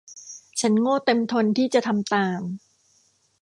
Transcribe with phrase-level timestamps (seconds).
[0.59, 2.41] ฉันโง่เต็มทนที่จะทำตาม